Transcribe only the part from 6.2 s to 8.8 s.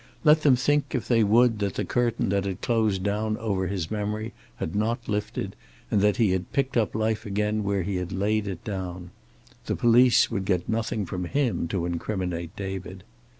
had picked up life again where he had laid it